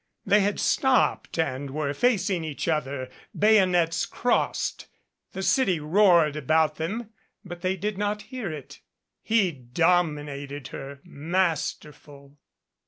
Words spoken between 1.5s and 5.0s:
were facing each other, bay onets crossed.